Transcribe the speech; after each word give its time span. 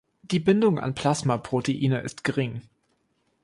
Die 0.23 0.39
Bindung 0.39 0.79
an 0.79 0.95
Plasmaproteine 0.95 1.99
ist 2.01 2.23
gering. 2.23 2.63